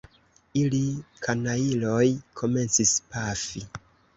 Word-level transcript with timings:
Ili, 0.61 0.79
kanajloj, 1.27 2.09
komencis 2.41 2.95
pafi! 3.13 3.67